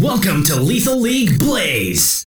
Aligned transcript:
Welcome 0.00 0.44
to 0.44 0.54
Lethal 0.54 1.00
League 1.00 1.40
Blaze! 1.40 2.27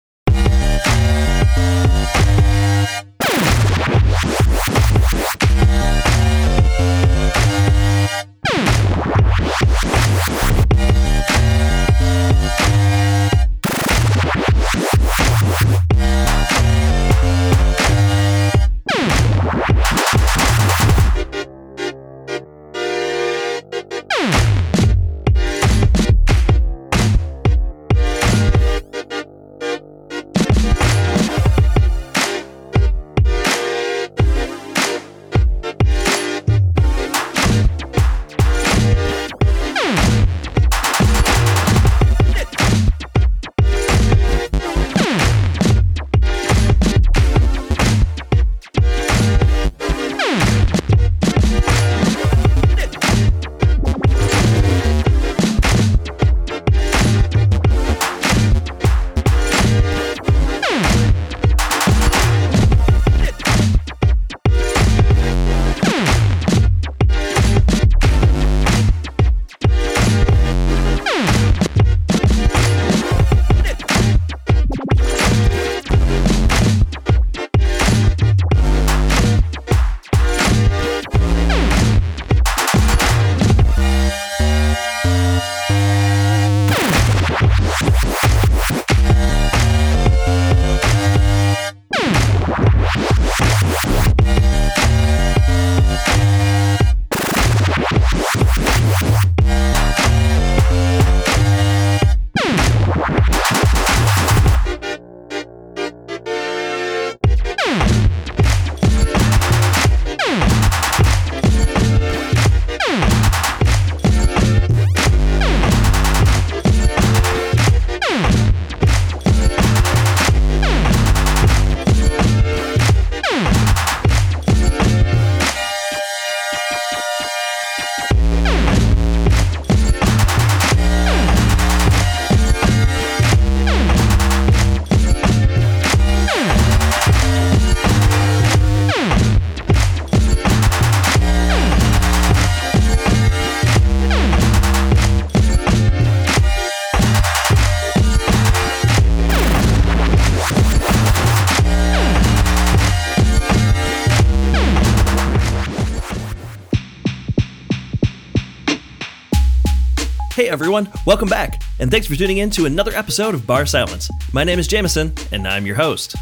Everyone, 160.61 160.87
welcome 161.07 161.27
back, 161.27 161.63
and 161.79 161.89
thanks 161.89 162.05
for 162.05 162.15
tuning 162.15 162.37
in 162.37 162.51
to 162.51 162.67
another 162.67 162.91
episode 162.93 163.33
of 163.33 163.47
barSILENCE. 163.47 164.11
My 164.31 164.43
name 164.43 164.59
is 164.59 164.67
Jameson, 164.67 165.11
and 165.31 165.47
I'm 165.47 165.65
your 165.65 165.75
host. 165.75 166.15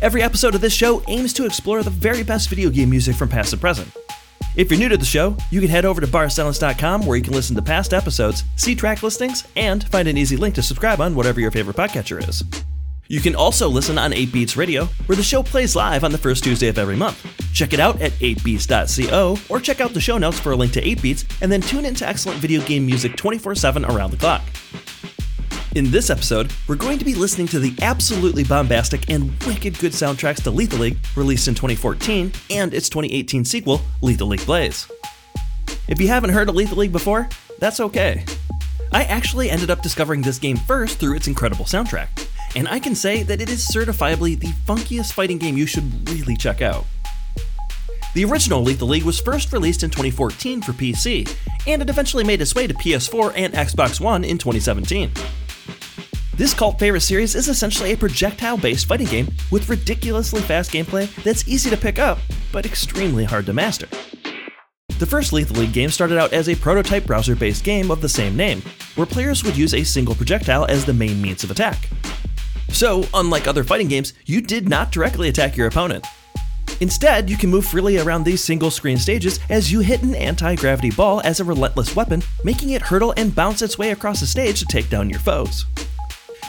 Every 0.00 0.22
episode 0.22 0.54
of 0.54 0.62
this 0.62 0.72
show 0.72 1.02
aims 1.06 1.34
to 1.34 1.44
explore 1.44 1.82
the 1.82 1.90
very 1.90 2.22
best 2.22 2.48
video 2.48 2.70
game 2.70 2.88
music 2.88 3.14
from 3.14 3.28
past 3.28 3.52
and 3.52 3.60
present. 3.60 3.94
If 4.56 4.70
you're 4.70 4.80
new 4.80 4.88
to 4.88 4.96
the 4.96 5.04
show, 5.04 5.36
you 5.50 5.60
can 5.60 5.68
head 5.68 5.84
over 5.84 6.00
to 6.00 6.06
barsilence.com 6.06 7.04
where 7.04 7.18
you 7.18 7.22
can 7.22 7.34
listen 7.34 7.56
to 7.56 7.62
past 7.62 7.92
episodes, 7.92 8.42
see 8.56 8.74
track 8.74 9.02
listings, 9.02 9.46
and 9.54 9.86
find 9.88 10.08
an 10.08 10.16
easy 10.16 10.38
link 10.38 10.54
to 10.54 10.62
subscribe 10.62 11.02
on 11.02 11.14
whatever 11.14 11.38
your 11.38 11.50
favorite 11.50 11.76
podcatcher 11.76 12.26
is. 12.26 12.42
You 13.10 13.20
can 13.20 13.34
also 13.34 13.70
listen 13.70 13.96
on 13.96 14.12
8beats 14.12 14.58
Radio, 14.58 14.84
where 15.06 15.16
the 15.16 15.22
show 15.22 15.42
plays 15.42 15.74
live 15.74 16.04
on 16.04 16.12
the 16.12 16.18
first 16.18 16.44
Tuesday 16.44 16.68
of 16.68 16.76
every 16.76 16.94
month. 16.94 17.24
Check 17.54 17.72
it 17.72 17.80
out 17.80 18.02
at 18.02 18.12
8beats.co, 18.12 19.38
or 19.48 19.60
check 19.60 19.80
out 19.80 19.94
the 19.94 20.00
show 20.00 20.18
notes 20.18 20.38
for 20.38 20.52
a 20.52 20.56
link 20.56 20.72
to 20.72 20.82
8beats, 20.82 21.24
and 21.40 21.50
then 21.50 21.62
tune 21.62 21.86
into 21.86 22.06
excellent 22.06 22.38
video 22.38 22.60
game 22.60 22.84
music 22.84 23.16
24 23.16 23.54
7 23.54 23.86
around 23.86 24.10
the 24.10 24.18
clock. 24.18 24.42
In 25.74 25.90
this 25.90 26.10
episode, 26.10 26.52
we're 26.66 26.76
going 26.76 26.98
to 26.98 27.04
be 27.04 27.14
listening 27.14 27.46
to 27.48 27.58
the 27.58 27.74
absolutely 27.80 28.44
bombastic 28.44 29.08
and 29.08 29.32
wicked 29.44 29.78
good 29.78 29.92
soundtracks 29.92 30.42
to 30.42 30.50
Lethal 30.50 30.80
League, 30.80 30.98
released 31.16 31.48
in 31.48 31.54
2014, 31.54 32.30
and 32.50 32.74
its 32.74 32.90
2018 32.90 33.46
sequel, 33.46 33.80
Lethal 34.02 34.28
League 34.28 34.44
Blaze. 34.44 34.86
If 35.88 35.98
you 35.98 36.08
haven't 36.08 36.30
heard 36.30 36.50
of 36.50 36.56
Lethal 36.56 36.76
League 36.76 36.92
before, 36.92 37.30
that's 37.58 37.80
okay. 37.80 38.26
I 38.92 39.04
actually 39.04 39.48
ended 39.48 39.70
up 39.70 39.80
discovering 39.80 40.20
this 40.20 40.38
game 40.38 40.58
first 40.58 40.98
through 40.98 41.16
its 41.16 41.26
incredible 41.26 41.64
soundtrack, 41.64 42.08
and 42.56 42.68
I 42.68 42.78
can 42.78 42.94
say 42.94 43.22
that 43.22 43.40
it 43.40 43.48
is 43.48 43.66
certifiably 43.66 44.38
the 44.38 44.52
funkiest 44.66 45.12
fighting 45.12 45.38
game 45.38 45.56
you 45.56 45.66
should 45.66 46.08
really 46.10 46.36
check 46.36 46.62
out. 46.62 46.84
The 48.14 48.24
original 48.24 48.62
Lethal 48.62 48.88
League 48.88 49.04
was 49.04 49.20
first 49.20 49.52
released 49.52 49.82
in 49.82 49.90
2014 49.90 50.62
for 50.62 50.72
PC, 50.72 51.32
and 51.66 51.82
it 51.82 51.90
eventually 51.90 52.24
made 52.24 52.40
its 52.40 52.54
way 52.54 52.66
to 52.66 52.74
PS4 52.74 53.32
and 53.36 53.54
Xbox 53.54 54.00
One 54.00 54.24
in 54.24 54.38
2017. 54.38 55.10
This 56.34 56.54
cult 56.54 56.78
favorite 56.78 57.00
series 57.00 57.34
is 57.34 57.48
essentially 57.48 57.92
a 57.92 57.96
projectile 57.96 58.56
based 58.56 58.86
fighting 58.86 59.08
game 59.08 59.28
with 59.50 59.68
ridiculously 59.68 60.40
fast 60.40 60.70
gameplay 60.70 61.12
that's 61.22 61.46
easy 61.48 61.68
to 61.68 61.76
pick 61.76 61.98
up, 61.98 62.18
but 62.52 62.64
extremely 62.64 63.24
hard 63.24 63.44
to 63.46 63.52
master. 63.52 63.88
The 64.98 65.06
first 65.06 65.32
Lethal 65.32 65.56
League 65.56 65.72
game 65.72 65.90
started 65.90 66.18
out 66.18 66.32
as 66.32 66.48
a 66.48 66.56
prototype 66.56 67.06
browser 67.06 67.36
based 67.36 67.62
game 67.62 67.90
of 67.90 68.00
the 68.00 68.08
same 68.08 68.36
name, 68.36 68.62
where 68.94 69.06
players 69.06 69.44
would 69.44 69.56
use 69.56 69.74
a 69.74 69.84
single 69.84 70.14
projectile 70.14 70.64
as 70.66 70.84
the 70.84 70.94
main 70.94 71.20
means 71.20 71.44
of 71.44 71.50
attack. 71.50 71.88
So, 72.70 73.04
unlike 73.14 73.46
other 73.46 73.64
fighting 73.64 73.88
games, 73.88 74.12
you 74.26 74.40
did 74.40 74.68
not 74.68 74.92
directly 74.92 75.28
attack 75.28 75.56
your 75.56 75.66
opponent. 75.66 76.06
Instead, 76.80 77.28
you 77.28 77.36
can 77.36 77.50
move 77.50 77.66
freely 77.66 77.98
around 77.98 78.22
these 78.24 78.44
single 78.44 78.70
screen 78.70 78.98
stages 78.98 79.40
as 79.48 79.72
you 79.72 79.80
hit 79.80 80.02
an 80.02 80.14
anti 80.14 80.54
gravity 80.54 80.90
ball 80.90 81.20
as 81.24 81.40
a 81.40 81.44
relentless 81.44 81.96
weapon, 81.96 82.22
making 82.44 82.70
it 82.70 82.82
hurtle 82.82 83.14
and 83.16 83.34
bounce 83.34 83.62
its 83.62 83.78
way 83.78 83.90
across 83.90 84.20
the 84.20 84.26
stage 84.26 84.60
to 84.60 84.66
take 84.66 84.88
down 84.88 85.10
your 85.10 85.18
foes. 85.18 85.66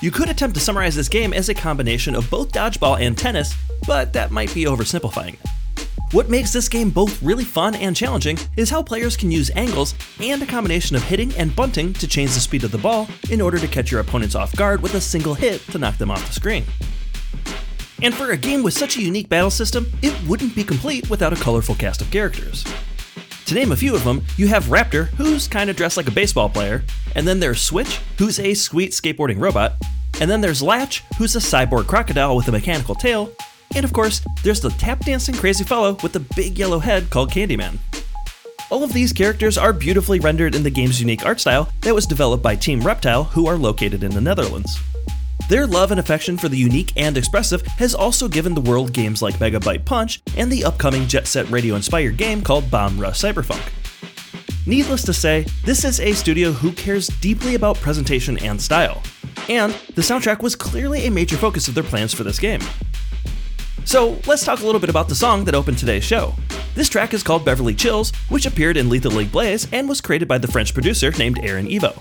You 0.02 0.11
could 0.11 0.29
attempt 0.29 0.55
to 0.55 0.61
summarize 0.61 0.96
this 0.96 1.09
game 1.09 1.34
as 1.34 1.49
a 1.49 1.53
combination 1.53 2.16
of 2.16 2.29
both 2.29 2.52
dodgeball 2.52 3.02
and 3.02 3.17
tennis, 3.17 3.53
but 3.88 4.14
that 4.14 4.32
might 4.32 4.53
be 4.53 4.66
oversimplifying 4.66 5.34
it. 5.34 5.59
What 6.11 6.28
makes 6.28 6.52
this 6.52 6.67
game 6.67 6.90
both 6.90 7.22
really 7.22 7.44
fun 7.44 7.76
and 7.76 7.96
challenging 7.96 8.40
is 8.58 8.72
how 8.72 8.82
players 8.82 9.16
can 9.16 9.29
use 9.29 9.52
angles 9.56 9.94
and 10.20 10.41
a 10.41 10.46
combination 10.47 10.96
of 10.96 11.03
hitting 11.03 11.32
and 11.35 11.56
bunting 11.56 11.94
to 11.94 12.08
change 12.08 12.34
the 12.34 12.40
speed 12.40 12.64
of 12.64 12.72
the 12.72 12.79
ball 12.79 13.08
in 13.29 13.40
order 13.40 13.59
to 13.59 13.67
catch 13.67 13.91
your 13.91 14.02
opponents 14.02 14.34
off 14.34 14.56
guard 14.56 14.82
with 14.82 14.96
a 14.96 15.02
single 15.02 15.35
hit 15.35 15.61
to 15.67 15.78
knock 15.78 16.00
them 16.00 16.09
off 16.09 16.26
the 16.26 16.34
screen. 16.34 16.66
And 18.02 18.16
for 18.16 18.32
a 18.32 18.38
game 18.38 18.64
with 18.64 18.73
such 18.73 18.97
a 18.97 19.03
unique 19.03 19.29
battle 19.29 19.52
system, 19.52 19.85
it 20.02 20.20
wouldn't 20.28 20.56
be 20.56 20.64
complete 20.64 21.08
without 21.11 21.32
a 21.32 21.35
colorful 21.35 21.76
cast 21.76 22.02
of 22.02 22.09
characters. 22.09 22.66
To 23.46 23.53
name 23.53 23.72
a 23.72 23.78
few 23.78 23.94
of 23.94 24.03
them, 24.03 24.26
you 24.35 24.47
have 24.47 24.66
Raptor, 24.66 25.09
who's 25.09 25.47
kinda 25.47 25.73
dressed 25.73 25.97
like 25.97 26.08
a 26.08 26.11
baseball 26.11 26.50
player, 26.50 26.84
and 27.14 27.28
then 27.28 27.40
there's 27.40 27.61
Switch, 27.61 28.00
who's 28.17 28.40
a 28.40 28.56
sweet 28.56 28.94
skateboarding 28.94 29.40
robot, 29.40 29.73
and 30.20 30.29
then 30.29 30.41
there's 30.41 30.64
Latch, 30.64 31.03
who's 31.20 31.35
a 31.35 31.40
cyborg 31.40 31.85
crocodile 31.85 32.35
with 32.35 32.47
a 32.47 32.52
mechanical 32.52 32.96
tail, 32.96 33.32
and 33.76 33.86
of 33.86 33.94
course, 33.94 34.22
there's 34.44 34.62
the 34.62 34.70
tap 34.72 35.00
dancing 35.06 35.36
crazy 35.36 35.64
fellow 35.64 35.98
with 36.04 36.14
the 36.14 36.20
big 36.36 36.58
yellow 36.58 36.80
head 36.80 37.10
called 37.10 37.32
Candyman. 37.32 37.78
All 38.70 38.84
of 38.84 38.94
these 38.94 39.14
characters 39.14 39.58
are 39.58 39.74
beautifully 39.74 40.20
rendered 40.20 40.54
in 40.54 40.64
the 40.64 40.70
game's 40.70 41.00
unique 41.00 41.26
art 41.26 41.40
style 41.40 41.70
that 41.82 41.96
was 41.96 42.06
developed 42.06 42.44
by 42.44 42.56
Team 42.56 42.82
Reptile, 42.82 43.24
who 43.24 43.48
are 43.48 43.58
located 43.58 44.04
in 44.04 44.12
the 44.12 44.22
Netherlands. 44.22 44.80
Their 45.50 45.66
love 45.66 45.90
and 45.90 46.00
affection 46.00 46.38
for 46.38 46.48
the 46.50 46.58
unique 46.58 46.94
and 46.96 47.18
expressive 47.18 47.64
has 47.80 47.96
also 47.96 48.28
given 48.28 48.54
the 48.54 48.62
world 48.62 48.94
games 48.94 49.24
like 49.24 49.40
Megabyte 49.40 49.86
Punch 49.86 50.22
and 50.38 50.52
the 50.52 50.64
upcoming 50.64 51.08
Jet 51.08 51.26
Set 51.26 51.50
Radio 51.50 51.76
inspired 51.76 52.18
game 52.18 52.44
called 52.44 52.70
Bomb 52.70 53.00
Rush 53.00 53.20
Cyberfunk. 53.20 53.72
Needless 54.68 55.04
to 55.06 55.14
say, 55.14 55.48
this 55.66 55.84
is 55.84 56.00
a 56.00 56.14
studio 56.14 56.52
who 56.52 56.72
cares 56.72 57.08
deeply 57.08 57.56
about 57.56 57.78
presentation 57.78 58.38
and 58.38 58.62
style, 58.62 59.02
and 59.48 59.74
the 59.96 60.04
soundtrack 60.04 60.44
was 60.44 60.56
clearly 60.56 61.08
a 61.08 61.12
major 61.12 61.38
focus 61.38 61.68
of 61.68 61.74
their 61.74 61.84
plans 61.84 62.14
for 62.14 62.24
this 62.24 62.38
game. 62.38 62.62
So, 63.85 64.20
let's 64.28 64.46
talk 64.46 64.61
a 64.61 64.66
little 64.66 64.81
bit 64.81 64.90
about 64.90 65.09
the 65.09 65.16
song 65.16 65.46
that 65.46 65.55
opened 65.55 65.78
today's 65.78 66.03
show. 66.03 66.34
This 66.76 66.90
track 66.90 67.14
is 67.14 67.23
called 67.23 67.43
Beverly 67.43 67.73
Chills, 67.73 68.11
which 68.29 68.46
appeared 68.46 68.78
in 68.78 68.90
Lethal 68.90 69.11
League 69.11 69.31
Blaze 69.31 69.67
and 69.72 69.90
was 69.90 70.02
created 70.02 70.28
by 70.28 70.37
the 70.37 70.47
French 70.47 70.73
producer 70.73 71.11
named 71.11 71.40
Aaron 71.41 71.67
Evo. 71.67 71.99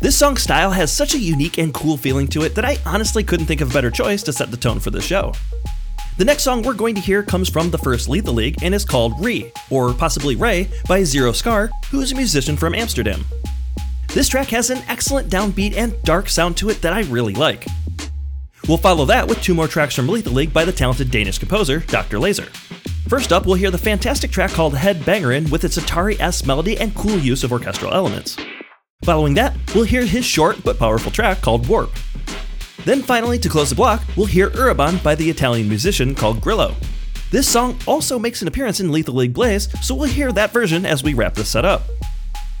This 0.00 0.16
song's 0.16 0.42
style 0.42 0.70
has 0.70 0.92
such 0.92 1.14
a 1.14 1.18
unique 1.18 1.58
and 1.58 1.74
cool 1.74 1.96
feeling 1.96 2.28
to 2.28 2.42
it 2.42 2.54
that 2.54 2.64
I 2.64 2.78
honestly 2.86 3.24
couldn't 3.24 3.46
think 3.46 3.60
of 3.60 3.70
a 3.70 3.74
better 3.74 3.90
choice 3.90 4.22
to 4.24 4.32
set 4.32 4.50
the 4.50 4.56
tone 4.56 4.78
for 4.78 4.90
the 4.90 5.00
show. 5.00 5.32
The 6.18 6.24
next 6.24 6.44
song 6.44 6.62
we're 6.62 6.74
going 6.74 6.94
to 6.94 7.00
hear 7.00 7.22
comes 7.22 7.48
from 7.48 7.70
the 7.70 7.78
first 7.78 8.08
Lethal 8.08 8.34
League 8.34 8.62
and 8.62 8.74
is 8.74 8.84
called 8.84 9.22
Re, 9.22 9.52
or 9.68 9.92
possibly 9.92 10.36
Ray, 10.36 10.68
by 10.88 11.00
Zeroscar, 11.00 11.70
who 11.90 12.00
is 12.00 12.12
a 12.12 12.16
musician 12.16 12.56
from 12.56 12.74
Amsterdam. 12.74 13.24
This 14.08 14.28
track 14.28 14.48
has 14.48 14.70
an 14.70 14.82
excellent 14.88 15.28
downbeat 15.28 15.76
and 15.76 16.02
dark 16.04 16.28
sound 16.28 16.56
to 16.58 16.70
it 16.70 16.80
that 16.80 16.94
I 16.94 17.02
really 17.02 17.34
like. 17.34 17.66
We'll 18.68 18.78
follow 18.78 19.04
that 19.04 19.28
with 19.28 19.42
two 19.42 19.54
more 19.54 19.68
tracks 19.68 19.94
from 19.94 20.08
Lethal 20.08 20.32
League 20.32 20.52
by 20.52 20.64
the 20.64 20.72
talented 20.72 21.10
Danish 21.10 21.38
composer, 21.38 21.80
Dr. 21.80 22.18
Lazer. 22.18 22.48
First 23.08 23.32
up, 23.32 23.46
we'll 23.46 23.54
hear 23.54 23.70
the 23.70 23.78
fantastic 23.78 24.32
track 24.32 24.50
called 24.50 24.74
Headbangeren 24.74 25.48
with 25.50 25.62
its 25.62 25.78
Atari 25.78 26.18
S 26.18 26.44
melody 26.44 26.76
and 26.78 26.92
cool 26.94 27.18
use 27.18 27.44
of 27.44 27.52
orchestral 27.52 27.94
elements. 27.94 28.36
Following 29.04 29.34
that, 29.34 29.54
we'll 29.74 29.84
hear 29.84 30.04
his 30.04 30.24
short 30.24 30.64
but 30.64 30.78
powerful 30.78 31.12
track 31.12 31.40
called 31.40 31.68
Warp. 31.68 31.92
Then 32.84 33.02
finally, 33.02 33.38
to 33.38 33.48
close 33.48 33.70
the 33.70 33.76
block, 33.76 34.02
we'll 34.16 34.26
hear 34.26 34.50
Urabon 34.50 35.00
by 35.04 35.14
the 35.14 35.30
Italian 35.30 35.68
musician 35.68 36.14
called 36.14 36.40
Grillo. 36.40 36.74
This 37.30 37.46
song 37.46 37.78
also 37.86 38.18
makes 38.18 38.42
an 38.42 38.48
appearance 38.48 38.80
in 38.80 38.90
Lethal 38.90 39.14
League 39.14 39.34
Blaze, 39.34 39.68
so 39.84 39.94
we'll 39.94 40.08
hear 40.08 40.32
that 40.32 40.52
version 40.52 40.84
as 40.84 41.04
we 41.04 41.14
wrap 41.14 41.34
this 41.34 41.50
set 41.50 41.64
up. 41.64 41.82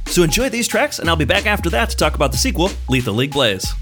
So 0.06 0.22
enjoy 0.22 0.50
these 0.50 0.68
tracks, 0.68 1.00
and 1.00 1.08
I'll 1.08 1.16
be 1.16 1.24
back 1.24 1.46
after 1.46 1.70
that 1.70 1.90
to 1.90 1.96
talk 1.96 2.14
about 2.14 2.30
the 2.30 2.38
sequel, 2.38 2.70
Lethal 2.88 3.14
League 3.14 3.32
Blaze. 3.32 3.72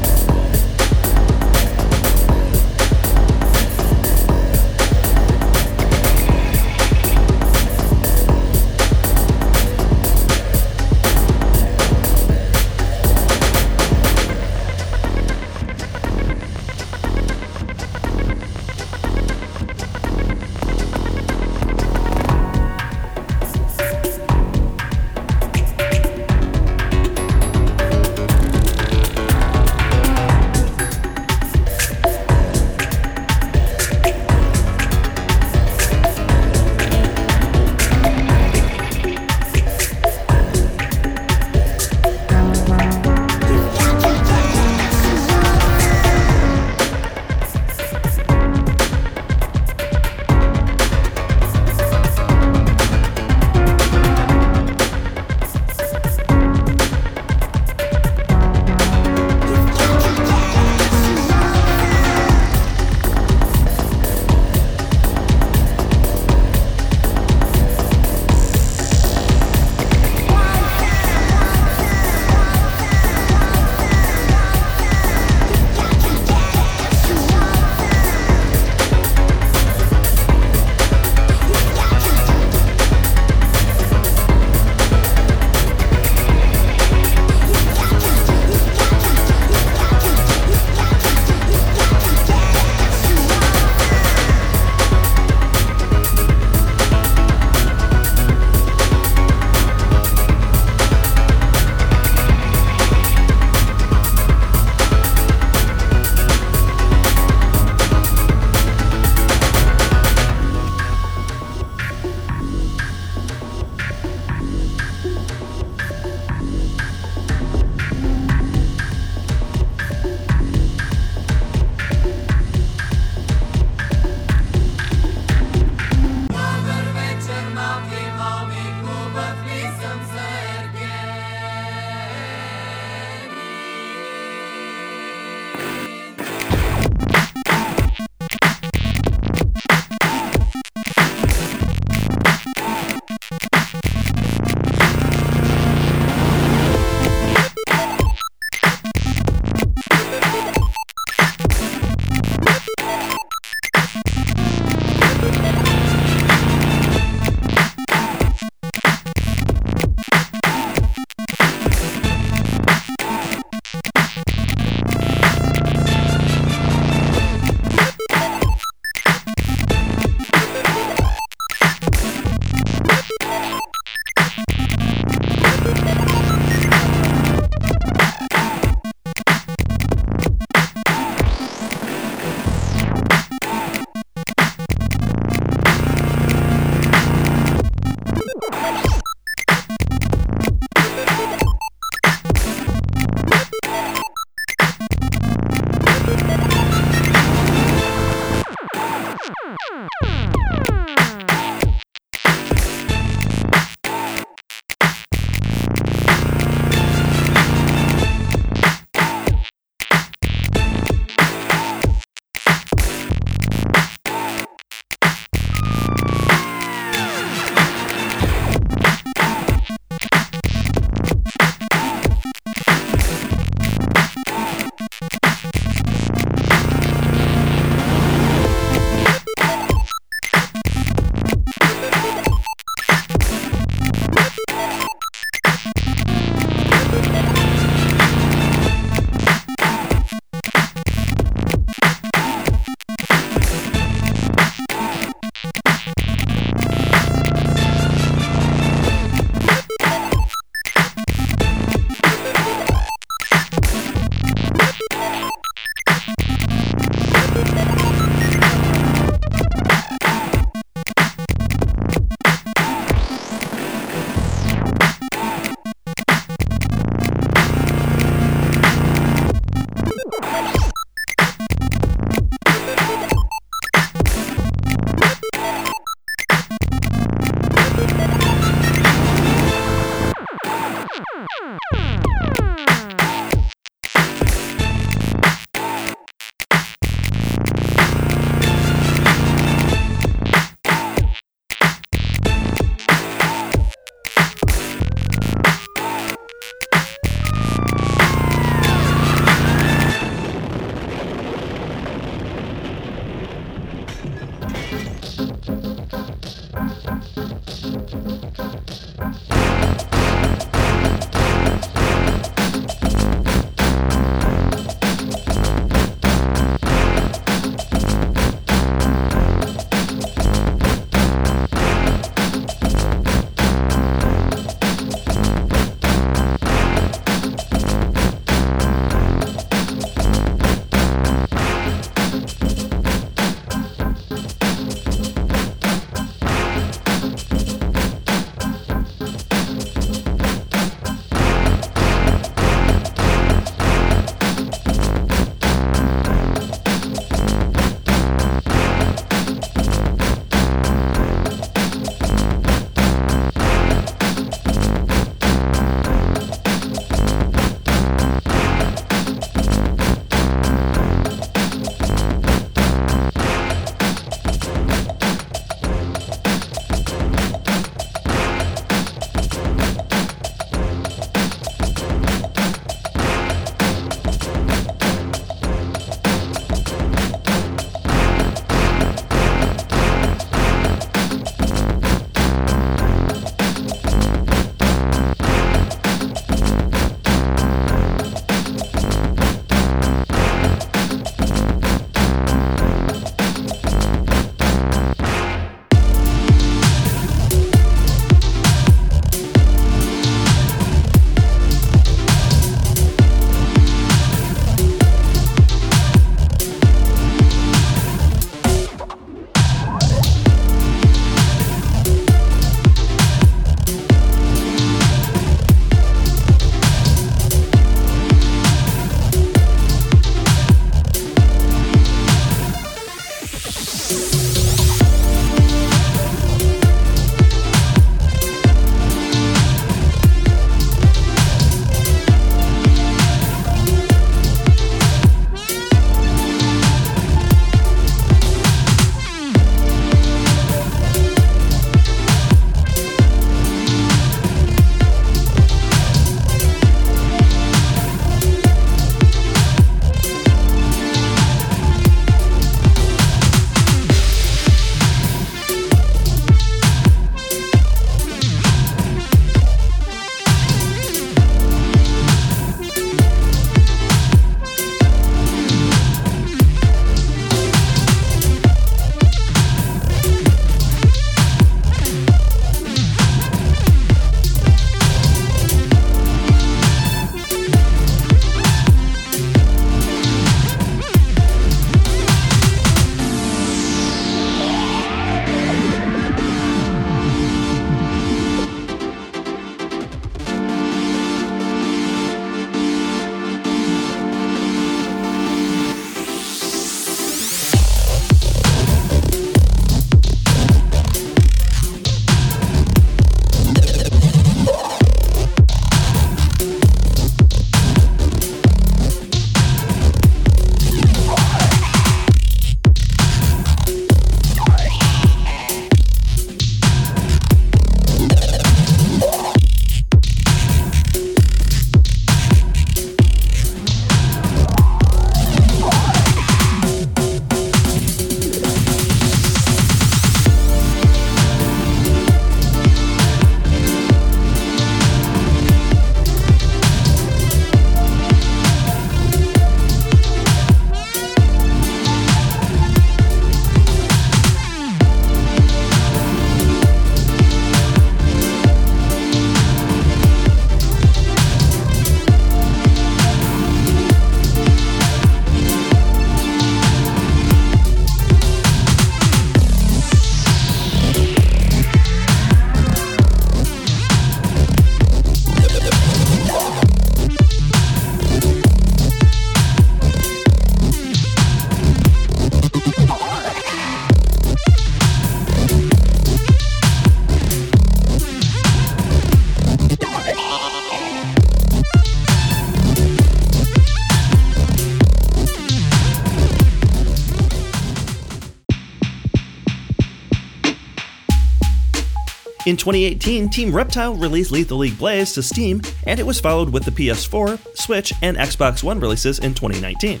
In 592.50 592.56
2018, 592.56 593.28
Team 593.28 593.52
Reptile 593.54 593.94
released 593.94 594.32
Lethal 594.32 594.58
League 594.58 594.76
Blaze 594.76 595.12
to 595.12 595.22
Steam, 595.22 595.62
and 595.86 596.00
it 596.00 596.02
was 596.02 596.18
followed 596.18 596.48
with 596.48 596.64
the 596.64 596.72
PS4, 596.72 597.38
Switch, 597.56 597.92
and 598.02 598.16
Xbox 598.16 598.64
One 598.64 598.80
releases 598.80 599.20
in 599.20 599.34
2019. 599.34 600.00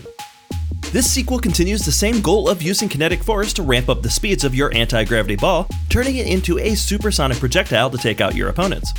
This 0.90 1.08
sequel 1.08 1.38
continues 1.38 1.84
the 1.84 1.92
same 1.92 2.20
goal 2.20 2.48
of 2.48 2.60
using 2.60 2.88
kinetic 2.88 3.22
force 3.22 3.52
to 3.52 3.62
ramp 3.62 3.88
up 3.88 4.02
the 4.02 4.10
speeds 4.10 4.42
of 4.42 4.52
your 4.52 4.74
anti 4.74 5.04
gravity 5.04 5.36
ball, 5.36 5.68
turning 5.90 6.16
it 6.16 6.26
into 6.26 6.58
a 6.58 6.74
supersonic 6.74 7.38
projectile 7.38 7.88
to 7.88 7.98
take 7.98 8.20
out 8.20 8.34
your 8.34 8.48
opponents. 8.48 8.92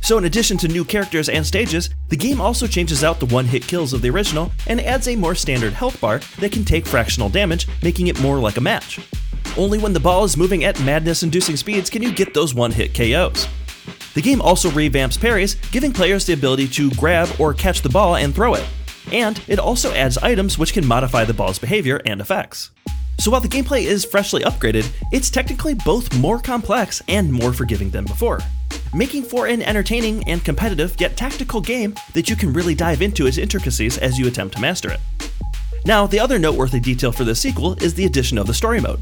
So, 0.00 0.16
in 0.16 0.26
addition 0.26 0.56
to 0.58 0.68
new 0.68 0.84
characters 0.84 1.28
and 1.28 1.44
stages, 1.44 1.90
the 2.10 2.16
game 2.16 2.40
also 2.40 2.68
changes 2.68 3.02
out 3.02 3.18
the 3.18 3.26
one 3.26 3.46
hit 3.46 3.66
kills 3.66 3.92
of 3.92 4.02
the 4.02 4.10
original 4.10 4.52
and 4.68 4.80
adds 4.80 5.08
a 5.08 5.16
more 5.16 5.34
standard 5.34 5.72
health 5.72 6.00
bar 6.00 6.20
that 6.38 6.52
can 6.52 6.64
take 6.64 6.86
fractional 6.86 7.28
damage, 7.28 7.66
making 7.82 8.06
it 8.06 8.20
more 8.20 8.38
like 8.38 8.56
a 8.56 8.60
match. 8.60 9.00
Only 9.56 9.78
when 9.78 9.92
the 9.92 10.00
ball 10.00 10.24
is 10.24 10.36
moving 10.36 10.64
at 10.64 10.80
madness 10.80 11.22
inducing 11.22 11.56
speeds 11.56 11.88
can 11.88 12.02
you 12.02 12.12
get 12.12 12.34
those 12.34 12.54
one 12.54 12.72
hit 12.72 12.92
KOs. 12.92 13.46
The 14.14 14.22
game 14.22 14.40
also 14.40 14.68
revamps 14.70 15.20
parries, 15.20 15.54
giving 15.70 15.92
players 15.92 16.26
the 16.26 16.32
ability 16.32 16.68
to 16.68 16.90
grab 16.92 17.28
or 17.38 17.54
catch 17.54 17.80
the 17.82 17.88
ball 17.88 18.16
and 18.16 18.34
throw 18.34 18.54
it. 18.54 18.66
And 19.12 19.40
it 19.46 19.60
also 19.60 19.92
adds 19.92 20.18
items 20.18 20.58
which 20.58 20.72
can 20.72 20.84
modify 20.84 21.24
the 21.24 21.34
ball's 21.34 21.58
behavior 21.58 22.00
and 22.04 22.20
effects. 22.20 22.70
So 23.20 23.30
while 23.30 23.40
the 23.40 23.48
gameplay 23.48 23.82
is 23.82 24.04
freshly 24.04 24.42
upgraded, 24.42 24.90
it's 25.12 25.30
technically 25.30 25.74
both 25.74 26.12
more 26.18 26.40
complex 26.40 27.00
and 27.06 27.32
more 27.32 27.52
forgiving 27.52 27.90
than 27.90 28.04
before, 28.04 28.40
making 28.92 29.22
for 29.22 29.46
an 29.46 29.62
entertaining 29.62 30.28
and 30.28 30.44
competitive 30.44 30.96
yet 30.98 31.16
tactical 31.16 31.60
game 31.60 31.94
that 32.12 32.28
you 32.28 32.34
can 32.34 32.52
really 32.52 32.74
dive 32.74 33.02
into 33.02 33.26
its 33.26 33.38
intricacies 33.38 33.98
as 33.98 34.18
you 34.18 34.26
attempt 34.26 34.56
to 34.56 34.60
master 34.60 34.90
it. 34.90 35.00
Now, 35.84 36.06
the 36.06 36.18
other 36.18 36.38
noteworthy 36.38 36.80
detail 36.80 37.12
for 37.12 37.22
this 37.24 37.40
sequel 37.40 37.74
is 37.74 37.94
the 37.94 38.06
addition 38.06 38.36
of 38.36 38.46
the 38.46 38.54
story 38.54 38.80
mode. 38.80 39.00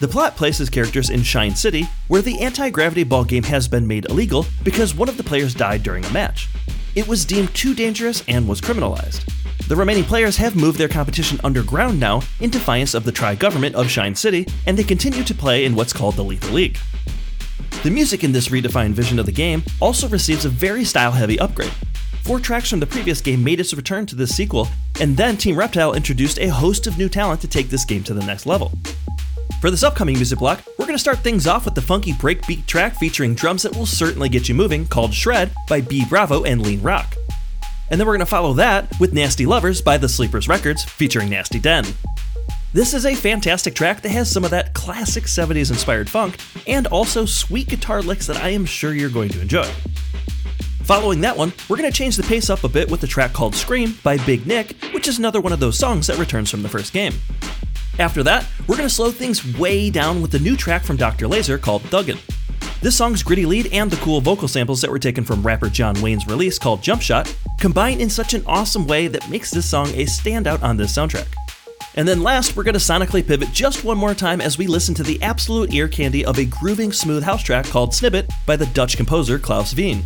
The 0.00 0.06
plot 0.06 0.36
places 0.36 0.70
characters 0.70 1.10
in 1.10 1.24
Shine 1.24 1.56
City, 1.56 1.88
where 2.06 2.22
the 2.22 2.40
anti 2.40 2.70
gravity 2.70 3.02
ball 3.02 3.24
game 3.24 3.42
has 3.42 3.66
been 3.66 3.84
made 3.84 4.04
illegal 4.04 4.46
because 4.62 4.94
one 4.94 5.08
of 5.08 5.16
the 5.16 5.24
players 5.24 5.54
died 5.54 5.82
during 5.82 6.04
a 6.04 6.12
match. 6.12 6.48
It 6.94 7.08
was 7.08 7.24
deemed 7.24 7.52
too 7.52 7.74
dangerous 7.74 8.22
and 8.28 8.48
was 8.48 8.60
criminalized. 8.60 9.28
The 9.66 9.74
remaining 9.74 10.04
players 10.04 10.36
have 10.36 10.54
moved 10.54 10.78
their 10.78 10.88
competition 10.88 11.40
underground 11.42 11.98
now 11.98 12.22
in 12.38 12.48
defiance 12.48 12.94
of 12.94 13.02
the 13.02 13.10
tri 13.10 13.34
government 13.34 13.74
of 13.74 13.90
Shine 13.90 14.14
City, 14.14 14.46
and 14.66 14.78
they 14.78 14.84
continue 14.84 15.24
to 15.24 15.34
play 15.34 15.64
in 15.64 15.74
what's 15.74 15.92
called 15.92 16.14
the 16.14 16.22
Lethal 16.22 16.54
League. 16.54 16.78
The 17.82 17.90
music 17.90 18.22
in 18.22 18.30
this 18.30 18.48
redefined 18.48 18.92
vision 18.92 19.18
of 19.18 19.26
the 19.26 19.32
game 19.32 19.64
also 19.80 20.08
receives 20.08 20.44
a 20.44 20.48
very 20.48 20.84
style 20.84 21.12
heavy 21.12 21.40
upgrade. 21.40 21.72
Four 22.22 22.38
tracks 22.38 22.70
from 22.70 22.78
the 22.78 22.86
previous 22.86 23.20
game 23.20 23.42
made 23.42 23.58
its 23.58 23.74
return 23.74 24.06
to 24.06 24.14
this 24.14 24.36
sequel, 24.36 24.68
and 25.00 25.16
then 25.16 25.36
Team 25.36 25.56
Reptile 25.58 25.94
introduced 25.94 26.38
a 26.38 26.48
host 26.48 26.86
of 26.86 26.98
new 26.98 27.08
talent 27.08 27.40
to 27.40 27.48
take 27.48 27.68
this 27.68 27.84
game 27.84 28.04
to 28.04 28.14
the 28.14 28.24
next 28.24 28.46
level. 28.46 28.70
For 29.60 29.72
this 29.72 29.82
upcoming 29.82 30.14
music 30.14 30.38
block, 30.38 30.62
we're 30.78 30.86
going 30.86 30.94
to 30.94 31.00
start 31.00 31.18
things 31.18 31.48
off 31.48 31.64
with 31.64 31.74
the 31.74 31.82
funky 31.82 32.12
breakbeat 32.12 32.66
track 32.66 32.94
featuring 32.94 33.34
drums 33.34 33.64
that 33.64 33.74
will 33.74 33.86
certainly 33.86 34.28
get 34.28 34.48
you 34.48 34.54
moving 34.54 34.86
called 34.86 35.12
Shred 35.12 35.50
by 35.68 35.80
B 35.80 36.04
Bravo 36.08 36.44
and 36.44 36.62
Lean 36.62 36.80
Rock. 36.80 37.16
And 37.90 37.98
then 37.98 38.06
we're 38.06 38.12
going 38.12 38.20
to 38.20 38.26
follow 38.26 38.52
that 38.52 38.88
with 39.00 39.12
Nasty 39.12 39.46
Lovers 39.46 39.82
by 39.82 39.98
The 39.98 40.08
Sleepers 40.08 40.46
Recordz 40.46 40.84
featuring 40.84 41.30
Nasty 41.30 41.58
Den. 41.58 41.84
This 42.72 42.94
is 42.94 43.04
a 43.04 43.16
fantastic 43.16 43.74
track 43.74 44.00
that 44.02 44.10
has 44.10 44.30
some 44.30 44.44
of 44.44 44.52
that 44.52 44.74
classic 44.74 45.24
70s 45.24 45.70
inspired 45.70 46.08
funk 46.08 46.36
and 46.68 46.86
also 46.86 47.24
sweet 47.24 47.66
guitar 47.66 48.00
licks 48.00 48.28
that 48.28 48.36
I 48.36 48.50
am 48.50 48.64
sure 48.64 48.94
you're 48.94 49.10
going 49.10 49.30
to 49.30 49.40
enjoy. 49.40 49.68
Following 50.84 51.20
that 51.22 51.36
one, 51.36 51.52
we're 51.68 51.78
going 51.78 51.90
to 51.90 51.96
change 51.96 52.16
the 52.16 52.22
pace 52.22 52.48
up 52.48 52.62
a 52.62 52.68
bit 52.68 52.88
with 52.88 53.02
a 53.02 53.08
track 53.08 53.32
called 53.32 53.56
Scream 53.56 53.98
by 54.04 54.18
Bignic, 54.18 54.94
which 54.94 55.08
is 55.08 55.18
another 55.18 55.40
one 55.40 55.52
of 55.52 55.58
those 55.58 55.76
songs 55.76 56.06
that 56.06 56.16
returns 56.16 56.48
from 56.48 56.62
the 56.62 56.68
first 56.68 56.92
game. 56.92 57.14
After 57.98 58.22
that, 58.22 58.46
we're 58.66 58.76
going 58.76 58.88
to 58.88 58.94
slow 58.94 59.10
things 59.10 59.58
way 59.58 59.90
down 59.90 60.22
with 60.22 60.34
a 60.34 60.38
new 60.38 60.56
track 60.56 60.82
from 60.82 60.96
Dr. 60.96 61.26
Lazer 61.26 61.60
called 61.60 61.82
Thuggin'. 61.82 62.18
This 62.80 62.96
song's 62.96 63.24
gritty 63.24 63.44
lead 63.44 63.72
and 63.72 63.90
the 63.90 63.96
cool 63.96 64.20
vocal 64.20 64.46
samples 64.46 64.80
that 64.82 64.90
were 64.90 65.00
taken 65.00 65.24
from 65.24 65.44
rapper 65.44 65.68
John 65.68 66.00
Wayne's 66.00 66.28
release 66.28 66.60
called 66.60 66.80
Jump 66.80 67.02
Shot 67.02 67.34
combine 67.58 68.00
in 68.00 68.08
such 68.08 68.34
an 68.34 68.44
awesome 68.46 68.86
way 68.86 69.08
that 69.08 69.28
makes 69.28 69.50
this 69.50 69.68
song 69.68 69.88
a 69.88 70.04
standout 70.04 70.62
on 70.62 70.76
this 70.76 70.96
soundtrack. 70.96 71.26
And 71.96 72.06
then 72.06 72.22
last, 72.22 72.54
we're 72.54 72.62
going 72.62 72.74
to 72.74 72.78
sonically 72.78 73.26
pivot 73.26 73.50
just 73.52 73.82
one 73.82 73.98
more 73.98 74.14
time 74.14 74.40
as 74.40 74.58
we 74.58 74.68
listen 74.68 74.94
to 74.94 75.02
the 75.02 75.20
absolute 75.20 75.74
ear 75.74 75.88
candy 75.88 76.24
of 76.24 76.38
a 76.38 76.44
grooving 76.44 76.92
smooth 76.92 77.24
house 77.24 77.42
track 77.42 77.66
called 77.66 77.90
Snibbit 77.90 78.30
by 78.46 78.54
the 78.54 78.66
Dutch 78.66 78.96
composer 78.96 79.40
Klaus 79.40 79.72
Veen. 79.72 80.04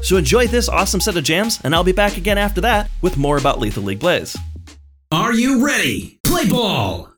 So 0.00 0.16
enjoy 0.16 0.48
this 0.48 0.68
awesome 0.68 1.00
set 1.00 1.16
of 1.16 1.22
jams, 1.22 1.60
and 1.62 1.72
I'll 1.72 1.84
be 1.84 1.92
back 1.92 2.16
again 2.16 2.38
after 2.38 2.60
that 2.62 2.90
with 3.00 3.16
more 3.16 3.38
about 3.38 3.60
Lethal 3.60 3.84
League 3.84 4.00
Blaze. 4.00 4.36
Are 5.12 5.32
you 5.32 5.64
ready? 5.64 6.18
Play 6.24 6.48
ball! 6.48 7.11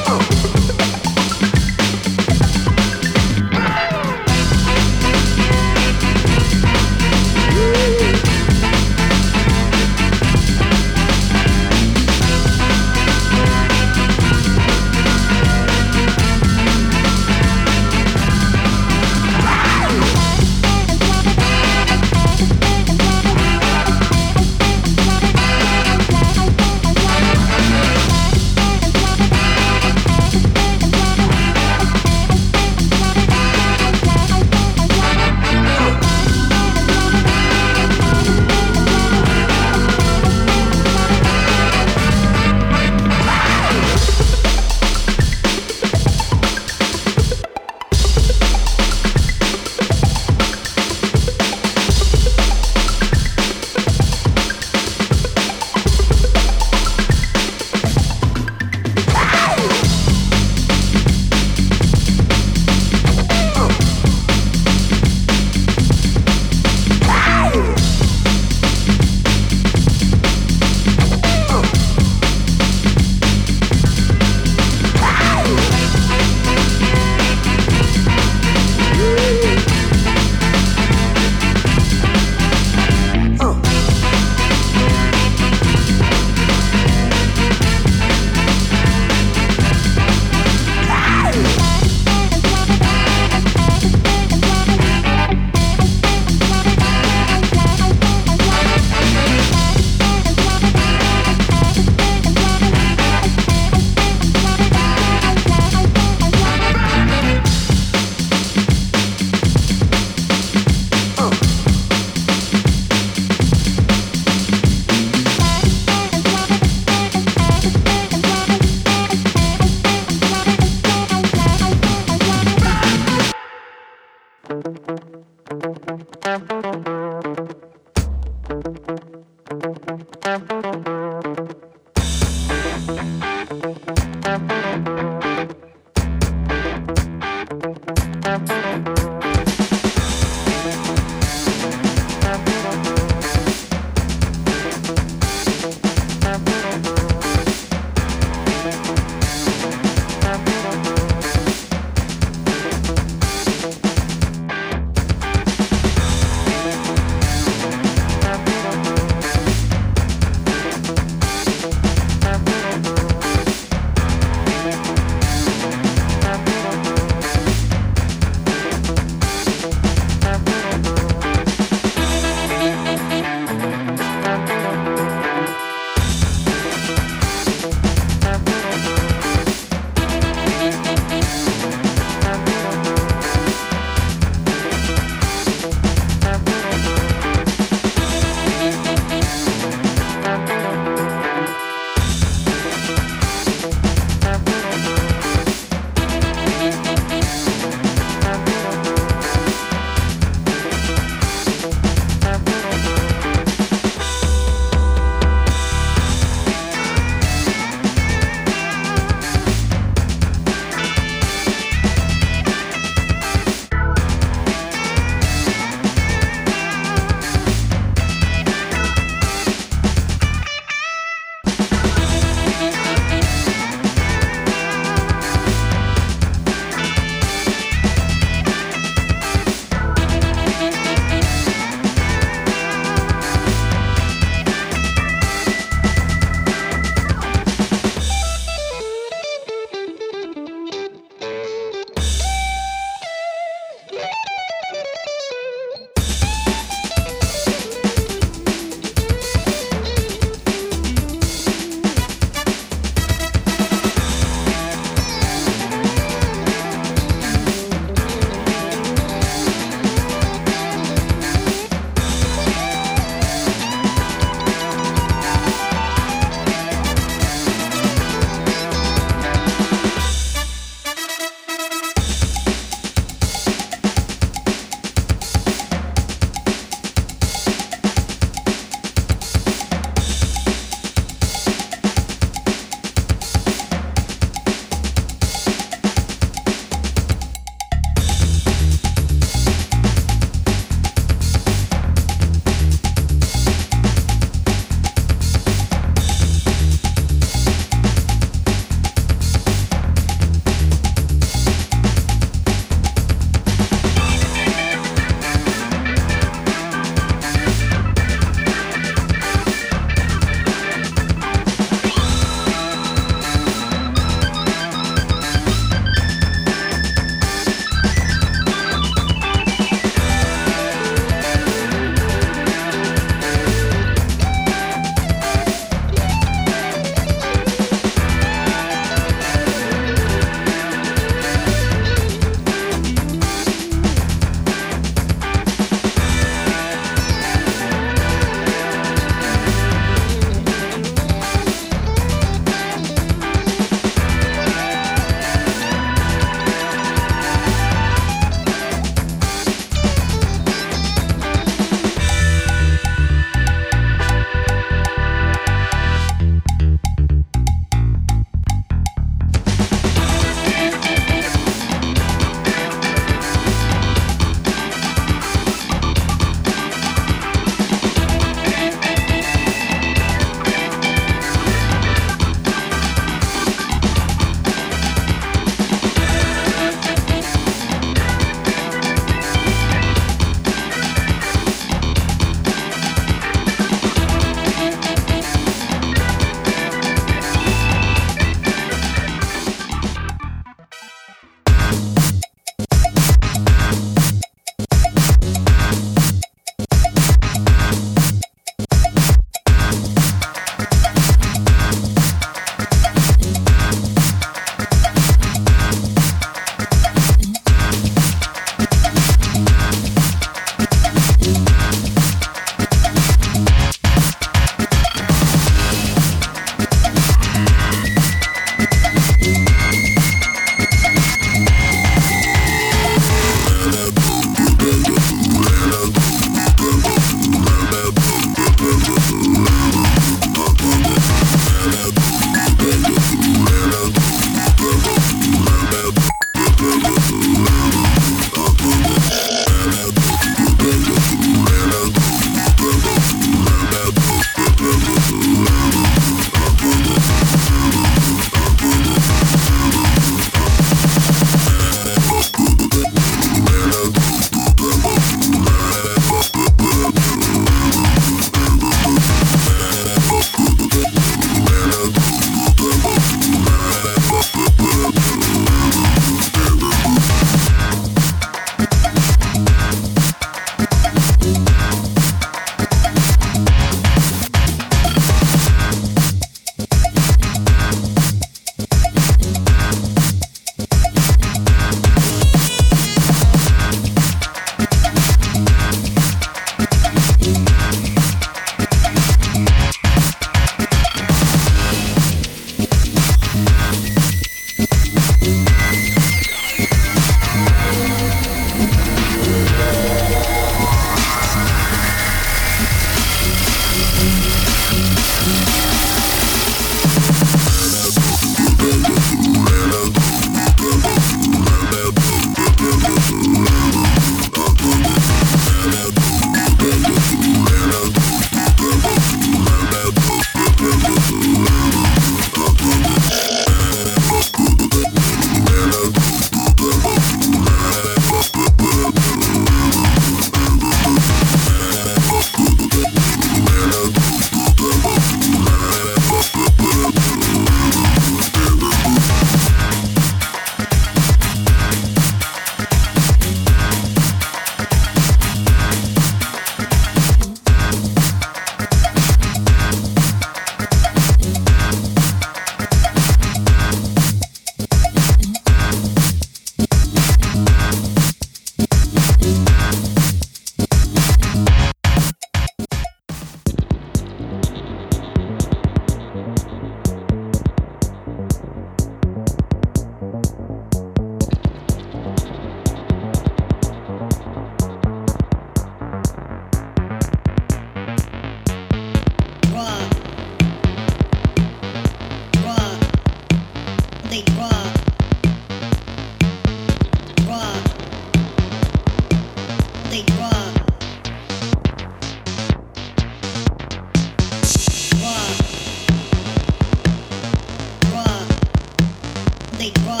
They. 599.58 599.70
They 599.70 599.88
rock. 599.88 600.00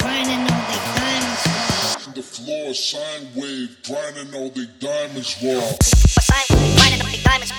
Grinding 0.00 0.40
all 0.40 0.64
they 0.70 0.80
diamonds 0.96 1.46
rock. 1.46 2.14
The 2.14 2.22
floor, 2.22 2.72
sine 2.72 3.28
wave, 3.36 3.76
grinding 3.86 4.34
all 4.34 4.48
the 4.48 4.66
diamonds 4.80 5.36
raw. 5.42 5.60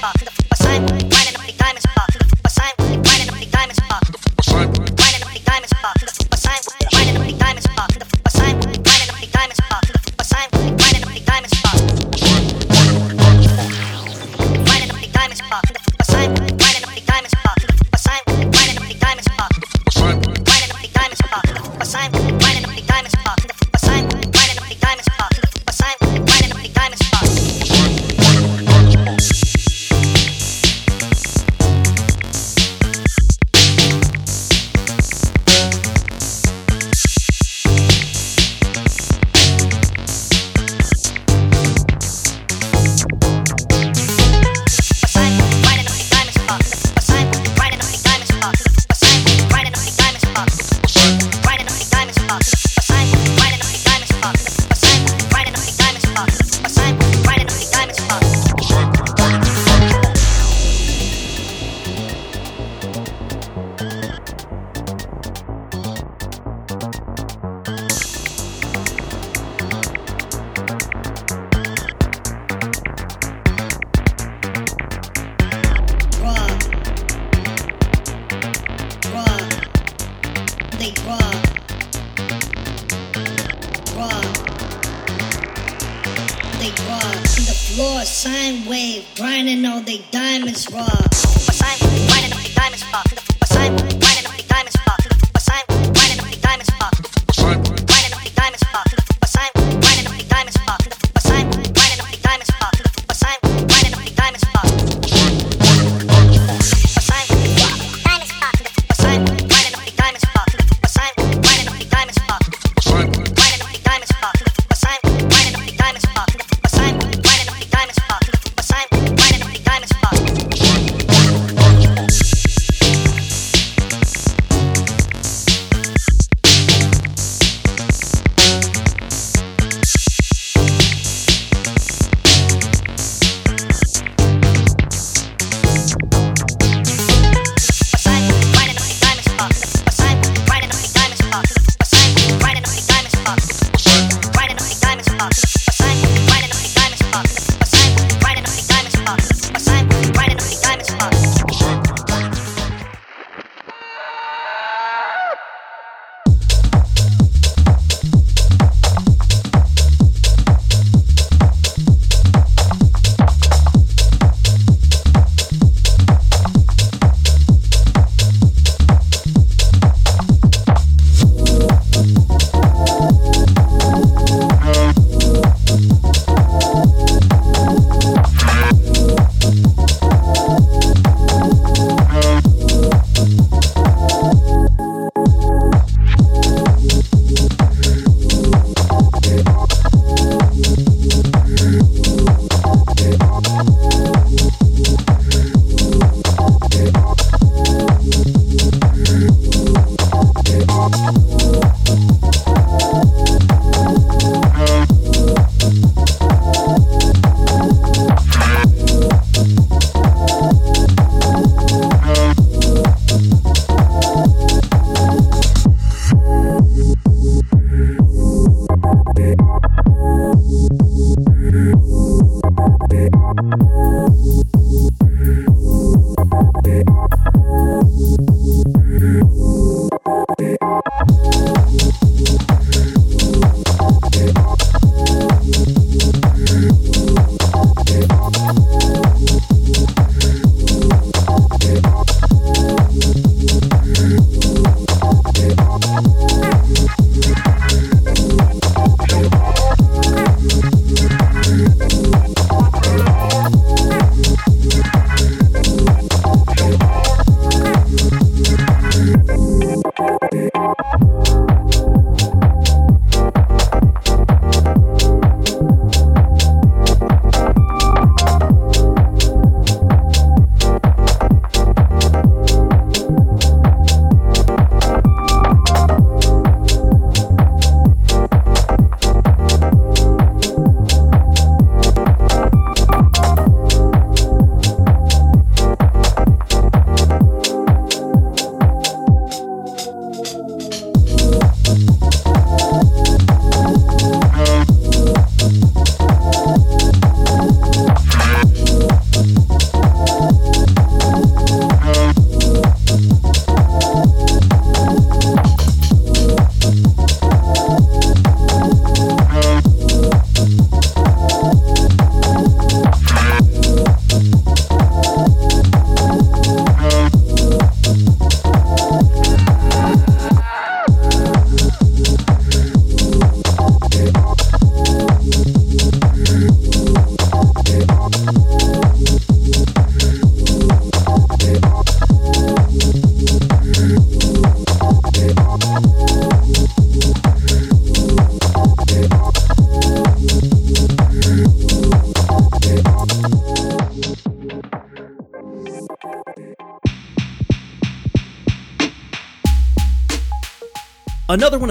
rock, 0.02 0.41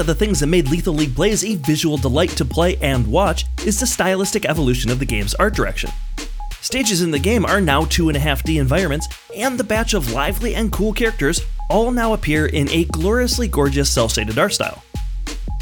one 0.01 0.09
of 0.09 0.18
the 0.18 0.24
things 0.24 0.40
that 0.40 0.46
made 0.46 0.70
Lethal 0.70 0.94
League 0.94 1.14
Blaze 1.14 1.44
a 1.44 1.57
visual 1.57 1.98
delight 1.98 2.30
to 2.30 2.42
play 2.42 2.76
and 2.76 3.07
watch 3.07 3.44
is 3.66 3.78
the 3.78 3.86
stylistic 3.86 4.46
evolution 4.46 4.90
of 4.90 4.98
the 4.98 5.05
game's 5.05 5.34
art 5.34 5.55
direction. 5.55 5.90
Stages 6.62 7.03
in 7.03 7.11
the 7.11 7.18
game 7.18 7.44
are 7.44 7.61
now 7.61 7.82
2.5D 7.82 8.59
environments, 8.59 9.09
and 9.36 9.59
the 9.59 9.64
batch 9.64 9.92
of 9.92 10.14
lively 10.14 10.55
and 10.55 10.72
cool 10.72 10.94
characters 10.94 11.42
all 11.68 11.90
now 11.90 12.14
appear 12.14 12.46
in 12.46 12.66
a 12.70 12.86
gloriously 12.86 13.46
gorgeous 13.46 13.90
cel 13.90 14.09
shaded 14.09 14.38
art 14.38 14.55
style. 14.55 14.82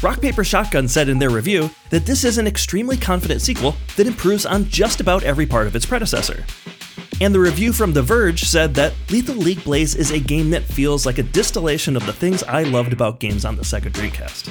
Rock 0.01 0.21
Paper 0.21 0.45
Shotgun 0.45 0.87
said 0.87 1.09
in 1.09 1.19
their 1.19 1.29
review 1.29 1.69
that 1.89 2.05
this 2.05 2.23
is 2.23 2.37
an 2.37 2.47
extremely 2.47 2.95
confident 2.95 3.41
sequel 3.41 3.75
that 3.97 4.07
improves 4.07 4.45
on 4.45 4.69
just 4.69 5.01
about 5.01 5.23
every 5.23 5.47
part 5.47 5.67
of 5.67 5.75
its 5.75 5.85
predecessor. 5.85 6.45
And 7.21 7.35
the 7.35 7.39
review 7.39 7.73
from 7.73 7.91
The 7.91 8.01
Verge 8.01 8.43
said 8.43 8.75
that 8.75 8.93
Lethal 9.09 9.35
League 9.35 9.63
Blaze 9.65 9.93
is 9.93 10.11
a 10.11 10.19
game 10.19 10.51
that 10.51 10.63
feels 10.63 11.05
like 11.05 11.17
a 11.17 11.23
distillation 11.23 11.97
of 11.97 12.05
the 12.05 12.13
things 12.13 12.43
I 12.43 12.63
loved 12.63 12.93
about 12.93 13.19
games 13.19 13.43
on 13.43 13.57
the 13.57 13.63
Sega 13.63 13.91
Dreamcast. 13.91 14.49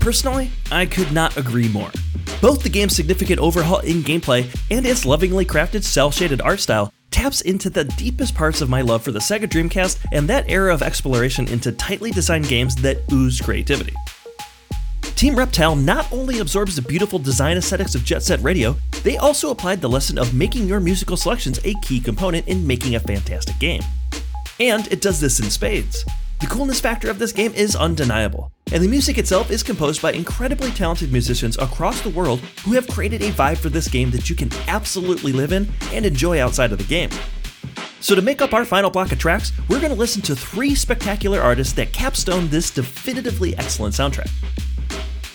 Personally, 0.00 0.50
I 0.72 0.86
could 0.86 1.12
not 1.12 1.36
agree 1.36 1.68
more. 1.68 1.92
Both 2.40 2.64
the 2.64 2.68
game's 2.68 2.96
significant 2.96 3.38
overhaul 3.38 3.78
in 3.78 4.02
gameplay 4.02 4.52
and 4.72 4.84
its 4.84 5.06
lovingly 5.06 5.46
crafted 5.46 5.84
cel 5.84 6.10
shaded 6.10 6.40
art 6.40 6.58
style 6.58 6.92
taps 7.12 7.42
into 7.42 7.70
the 7.70 7.84
deepest 7.84 8.34
parts 8.34 8.60
of 8.60 8.68
my 8.68 8.80
love 8.80 9.04
for 9.04 9.12
the 9.12 9.20
Sega 9.20 9.44
Dreamcast 9.44 10.04
and 10.10 10.28
that 10.28 10.50
era 10.50 10.74
of 10.74 10.82
exploration 10.82 11.46
into 11.46 11.70
tightly 11.70 12.10
designed 12.10 12.48
games 12.48 12.74
that 12.76 12.98
ooze 13.12 13.40
creativity. 13.40 13.94
Team 15.22 15.36
Reptile 15.36 15.76
not 15.76 16.12
only 16.12 16.40
absorbs 16.40 16.74
the 16.74 16.82
beautiful 16.82 17.16
design 17.16 17.56
aesthetics 17.56 17.94
of 17.94 18.02
Jet 18.02 18.24
Set 18.24 18.42
Radio, 18.42 18.74
they 19.04 19.18
also 19.18 19.50
applied 19.50 19.80
the 19.80 19.88
lesson 19.88 20.18
of 20.18 20.34
making 20.34 20.66
your 20.66 20.80
musical 20.80 21.16
selections 21.16 21.60
a 21.62 21.74
key 21.74 22.00
component 22.00 22.48
in 22.48 22.66
making 22.66 22.96
a 22.96 22.98
fantastic 22.98 23.56
game. 23.60 23.82
And 24.58 24.88
it 24.88 25.00
does 25.00 25.20
this 25.20 25.38
in 25.38 25.48
spades. 25.48 26.04
The 26.40 26.48
coolness 26.48 26.80
factor 26.80 27.08
of 27.08 27.20
this 27.20 27.30
game 27.30 27.54
is 27.54 27.76
undeniable, 27.76 28.50
and 28.72 28.82
the 28.82 28.88
music 28.88 29.16
itself 29.16 29.52
is 29.52 29.62
composed 29.62 30.02
by 30.02 30.10
incredibly 30.10 30.72
talented 30.72 31.12
musicians 31.12 31.56
across 31.58 32.00
the 32.00 32.10
world 32.10 32.40
who 32.64 32.72
have 32.72 32.88
created 32.88 33.22
a 33.22 33.30
vibe 33.30 33.58
for 33.58 33.68
this 33.68 33.86
game 33.86 34.10
that 34.10 34.28
you 34.28 34.34
can 34.34 34.52
absolutely 34.66 35.30
live 35.30 35.52
in 35.52 35.68
and 35.92 36.04
enjoy 36.04 36.40
outside 36.40 36.72
of 36.72 36.78
the 36.78 36.84
game. 36.84 37.10
So, 38.00 38.16
to 38.16 38.22
make 38.22 38.42
up 38.42 38.52
our 38.52 38.64
final 38.64 38.90
block 38.90 39.12
of 39.12 39.20
tracks, 39.20 39.52
we're 39.68 39.78
going 39.78 39.92
to 39.92 39.98
listen 39.98 40.22
to 40.22 40.34
three 40.34 40.74
spectacular 40.74 41.40
artists 41.40 41.74
that 41.74 41.92
capstone 41.92 42.48
this 42.48 42.72
definitively 42.72 43.56
excellent 43.56 43.94
soundtrack. 43.94 44.28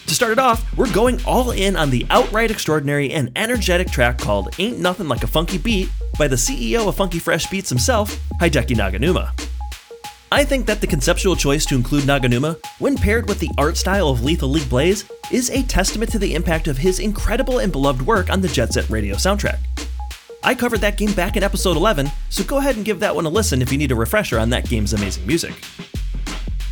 To 0.08 0.16
start 0.16 0.32
it 0.32 0.40
off, 0.40 0.66
we're 0.78 0.92
going 0.94 1.24
all 1.26 1.52
in 1.52 1.76
on 1.76 1.90
the 1.90 2.06
outright 2.10 2.50
extraordinary 2.50 3.12
and 3.12 3.30
energetic 3.36 3.92
track 3.92 4.18
called 4.18 4.56
Ain't 4.58 4.80
Nothing 4.80 5.10
Like 5.10 5.24
a 5.24 5.28
Funky 5.28 5.58
Beat 5.58 5.90
by 6.18 6.30
the 6.30 6.38
CEO 6.38 6.88
of 6.88 6.96
Funky 6.96 7.20
Fresh 7.20 7.48
Beats 7.48 7.70
himself, 7.70 8.18
Hideki 8.40 8.78
Naganuma. 8.78 9.38
I 10.32 10.46
think 10.46 10.66
that 10.66 10.80
the 10.80 10.88
conceptual 10.88 11.36
choice 11.36 11.66
to 11.66 11.76
include 11.76 12.06
Naganuma, 12.06 12.58
when 12.80 12.96
paired 12.96 13.28
with 13.28 13.40
the 13.40 13.50
art 13.58 13.76
style 13.76 14.08
of 14.08 14.24
Lethal 14.24 14.48
League 14.50 14.70
Blaze, 14.70 15.04
is 15.30 15.50
a 15.50 15.64
testament 15.64 16.10
to 16.14 16.20
the 16.20 16.36
impact 16.36 16.70
of 16.70 16.78
his 16.78 17.00
incredible 17.00 17.60
and 17.60 17.74
beloved 17.74 18.02
work 18.02 18.30
on 18.30 18.40
the 18.40 18.48
Jet 18.48 18.72
Set 18.72 18.90
Radio 18.90 19.16
soundtrack. 19.16 19.60
I 20.42 20.56
covered 20.56 20.80
that 20.80 20.98
game 20.98 21.12
back 21.12 21.36
in 21.36 21.44
episode 21.44 21.76
11, 21.76 22.10
so 22.30 22.46
go 22.46 22.60
ahead 22.60 22.78
and 22.78 22.86
give 22.86 23.02
that 23.02 23.14
one 23.14 23.26
a 23.26 23.30
listen 23.30 23.62
if 23.62 23.74
you 23.74 23.78
need 23.78 23.92
a 23.92 23.96
refresher 23.96 24.40
on 24.40 24.50
that 24.52 24.70
game's 24.70 24.94
amazing 24.94 25.28
music. 25.28 25.54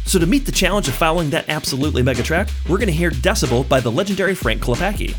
So 0.05 0.19
to 0.19 0.27
meet 0.27 0.45
the 0.45 0.51
challenge 0.51 0.87
of 0.87 0.93
following 0.93 1.31
that 1.31 1.49
absolutely 1.49 2.03
mega 2.03 2.21
track, 2.23 2.49
we're 2.69 2.77
going 2.77 2.87
to 2.87 2.93
hear 2.93 3.09
Decibel 3.09 3.67
by 3.67 3.79
the 3.79 3.91
legendary 3.91 4.35
Frank 4.35 4.61
Klepacki. 4.61 5.15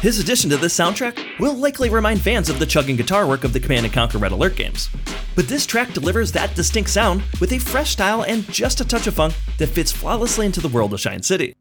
His 0.00 0.20
addition 0.20 0.50
to 0.50 0.56
this 0.56 0.78
soundtrack 0.78 1.40
will 1.40 1.54
likely 1.54 1.88
remind 1.90 2.20
fans 2.20 2.48
of 2.48 2.58
the 2.58 2.66
chugging 2.66 2.96
guitar 2.96 3.26
work 3.26 3.42
of 3.44 3.52
the 3.52 3.58
Command 3.58 3.90
& 3.92 3.92
Conquer 3.92 4.18
Red 4.18 4.32
Alert 4.32 4.56
games. 4.56 4.90
But 5.34 5.48
this 5.48 5.66
track 5.66 5.92
delivers 5.94 6.30
that 6.32 6.54
distinct 6.54 6.90
sound 6.90 7.22
with 7.40 7.50
a 7.52 7.58
fresh 7.58 7.90
style 7.90 8.22
and 8.22 8.44
just 8.52 8.80
a 8.80 8.84
touch 8.84 9.06
of 9.06 9.14
funk 9.14 9.34
that 9.56 9.68
fits 9.68 9.90
flawlessly 9.90 10.46
into 10.46 10.60
the 10.60 10.68
world 10.68 10.92
of 10.92 11.00
Shine 11.00 11.22
City. 11.22 11.56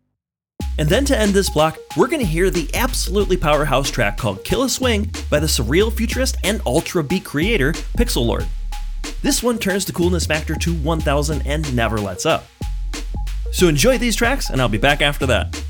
And 0.78 0.90
then 0.90 1.06
to 1.06 1.18
end 1.18 1.34
this 1.34 1.50
block, 1.50 1.80
we're 1.96 2.08
going 2.08 2.20
to 2.20 2.26
hear 2.26 2.50
the 2.50 2.70
absolutely 2.76 3.38
powerhouse 3.38 3.90
track 3.90 4.18
called 4.18 4.44
Killa 4.44 4.70
Swing 4.70 5.12
by 5.30 5.40
the 5.40 5.48
surreal 5.48 5.92
futurist 5.92 6.38
and 6.44 6.62
ultra 6.66 7.04
beat 7.04 7.24
creator 7.24 7.72
Pixelord. 7.98 8.46
This 9.22 9.44
one 9.44 9.58
turns 9.58 9.86
the 9.86 9.94
coolness 9.94 10.26
factor 10.26 10.56
to 10.56 10.74
1000 10.74 11.46
and 11.46 11.76
never 11.76 11.98
lets 12.00 12.26
up. 12.26 12.46
So 13.52 13.68
enjoy 13.68 13.98
these 13.98 14.16
tracks, 14.16 14.50
and 14.50 14.62
I'll 14.62 14.70
be 14.70 14.78
back 14.78 15.02
after 15.02 15.26
that. 15.26 15.64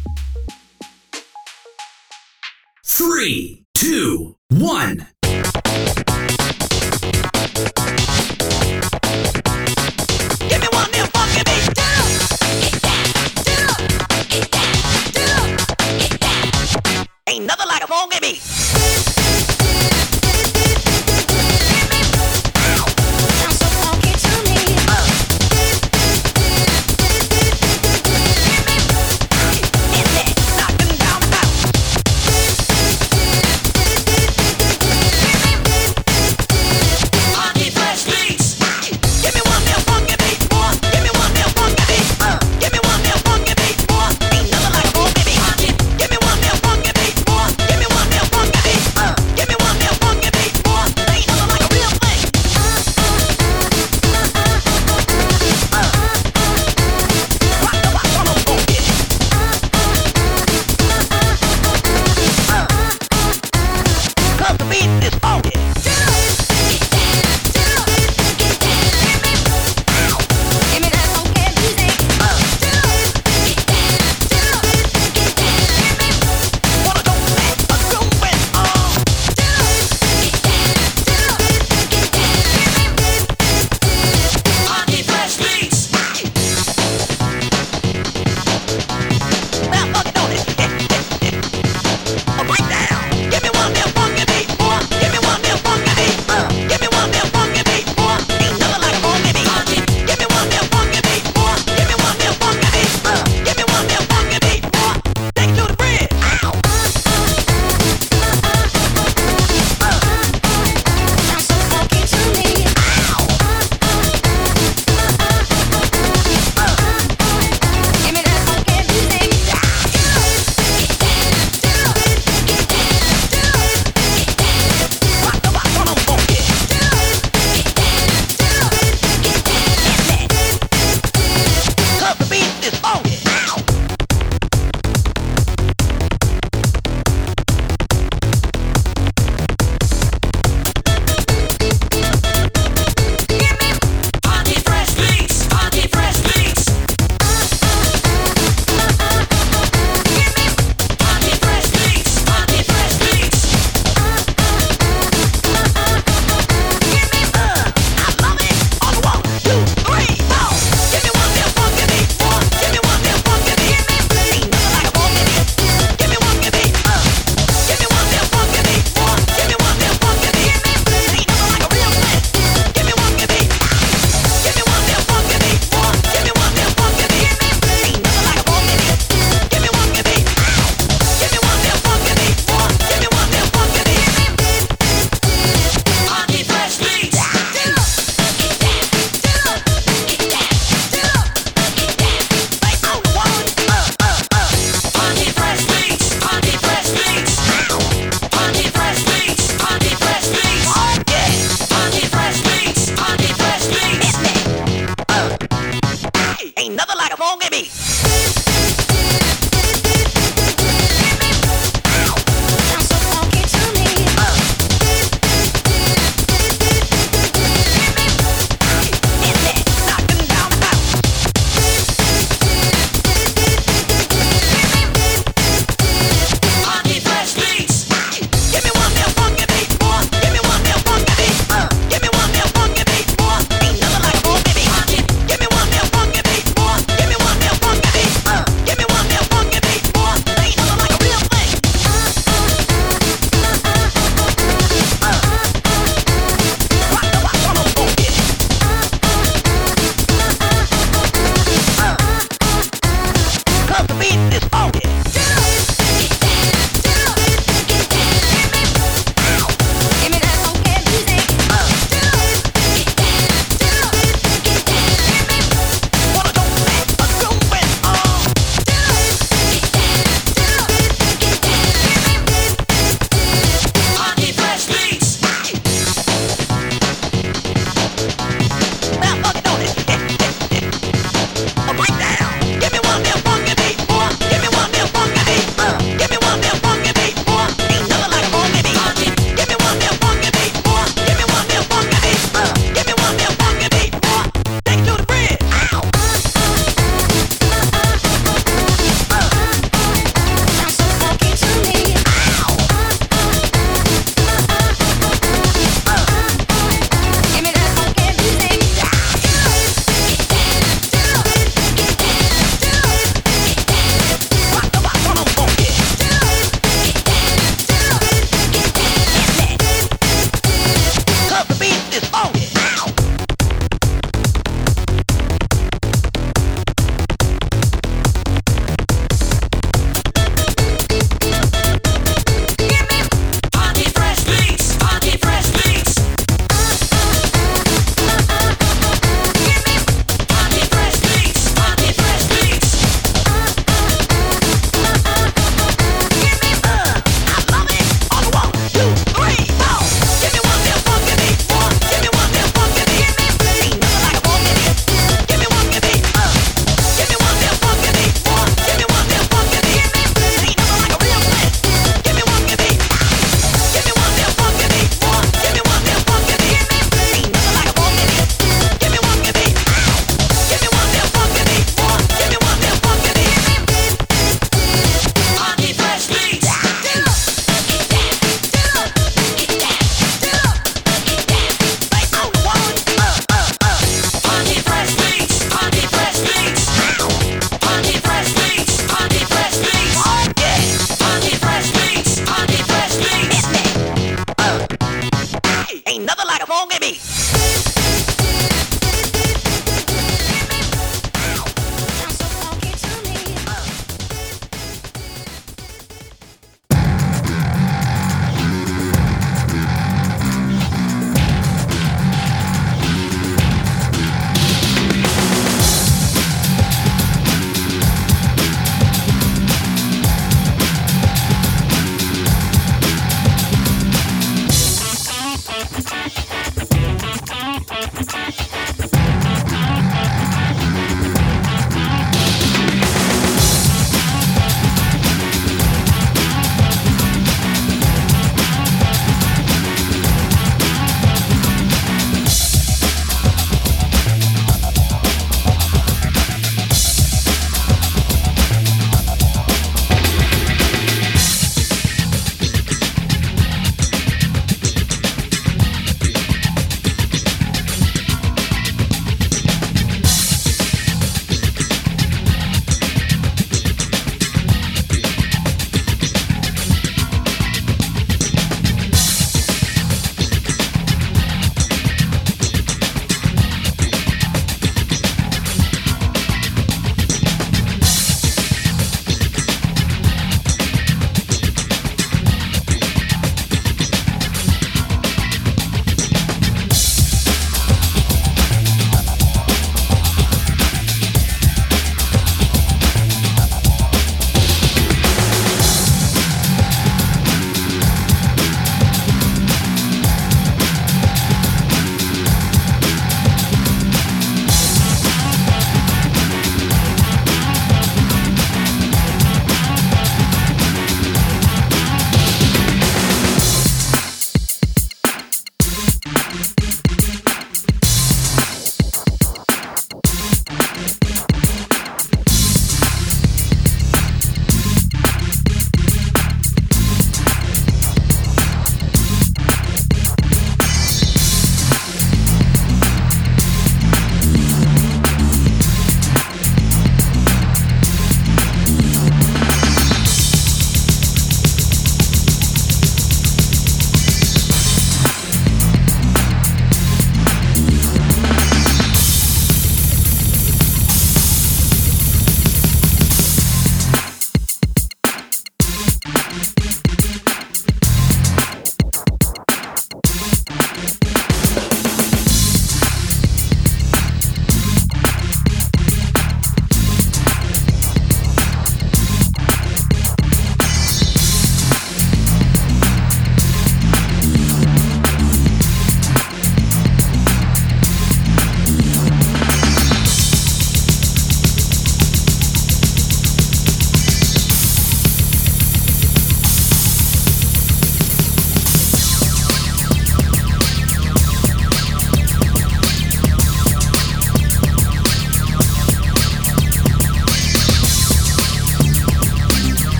Three, 2.83 3.63
two, 3.73 4.35
one. 4.49 5.07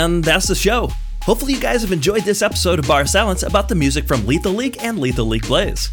And 0.00 0.24
that's 0.24 0.48
the 0.48 0.54
show. 0.54 0.88
Hopefully, 1.24 1.52
you 1.52 1.60
guys 1.60 1.82
have 1.82 1.92
enjoyed 1.92 2.22
this 2.22 2.40
episode 2.40 2.78
of 2.78 2.86
barSILENCE 2.86 3.42
about 3.42 3.68
the 3.68 3.74
music 3.74 4.06
from 4.06 4.26
Lethal 4.26 4.54
League 4.54 4.78
and 4.80 4.98
Lethal 4.98 5.26
League 5.26 5.46
Blaze. 5.46 5.90